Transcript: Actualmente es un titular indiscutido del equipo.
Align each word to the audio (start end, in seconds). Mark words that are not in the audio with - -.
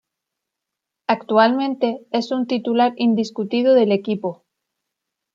Actualmente 1.05 2.07
es 2.09 2.31
un 2.31 2.47
titular 2.47 2.93
indiscutido 2.97 3.75
del 3.75 3.91
equipo. 3.91 4.45